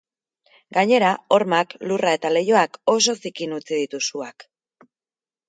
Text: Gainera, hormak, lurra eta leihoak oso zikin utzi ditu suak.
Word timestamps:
Gainera, 0.77 1.11
hormak, 1.37 1.75
lurra 1.91 2.15
eta 2.21 2.33
leihoak 2.33 2.81
oso 2.95 3.17
zikin 3.27 3.55
utzi 3.61 3.71
ditu 3.83 4.03
suak. 4.09 4.49